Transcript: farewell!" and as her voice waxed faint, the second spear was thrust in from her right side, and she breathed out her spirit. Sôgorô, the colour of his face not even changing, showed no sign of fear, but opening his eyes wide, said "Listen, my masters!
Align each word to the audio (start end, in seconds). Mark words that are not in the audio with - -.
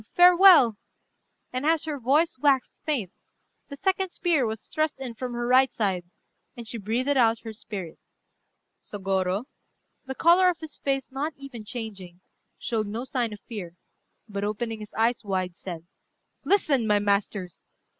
farewell!" 0.15 0.77
and 1.53 1.63
as 1.63 1.83
her 1.83 1.99
voice 1.99 2.35
waxed 2.39 2.73
faint, 2.87 3.11
the 3.67 3.77
second 3.77 4.09
spear 4.09 4.47
was 4.47 4.63
thrust 4.65 4.99
in 4.99 5.13
from 5.13 5.33
her 5.33 5.45
right 5.45 5.71
side, 5.71 6.03
and 6.57 6.67
she 6.67 6.79
breathed 6.79 7.07
out 7.15 7.41
her 7.41 7.53
spirit. 7.53 7.99
Sôgorô, 8.81 9.45
the 10.07 10.15
colour 10.15 10.49
of 10.49 10.57
his 10.57 10.79
face 10.79 11.11
not 11.11 11.35
even 11.37 11.63
changing, 11.63 12.19
showed 12.57 12.87
no 12.87 13.05
sign 13.05 13.31
of 13.31 13.41
fear, 13.41 13.75
but 14.27 14.43
opening 14.43 14.79
his 14.79 14.95
eyes 14.95 15.23
wide, 15.23 15.55
said 15.55 15.85
"Listen, 16.43 16.87
my 16.87 16.97
masters! 16.97 17.67